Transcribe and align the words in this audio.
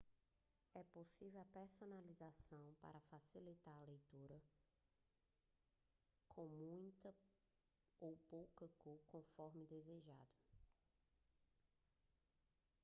é 0.73 0.83
possível 0.95 1.41
a 1.41 1.45
personalização 1.53 2.73
para 2.81 2.99
facilitar 3.01 3.75
a 3.75 3.83
leitura 3.83 4.41
com 6.27 6.47
muita 6.47 7.13
ou 7.99 8.17
pouca 8.27 8.67
cor 8.79 8.99
conforme 9.11 9.67
desejado 9.67 10.41